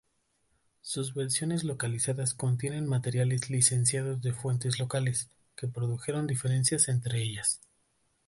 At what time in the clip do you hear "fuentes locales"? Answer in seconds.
4.33-5.29